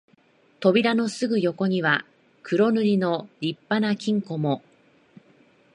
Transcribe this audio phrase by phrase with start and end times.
[0.59, 2.07] 扉のすぐ横には
[2.41, 4.63] 黒塗りの立派な金庫も、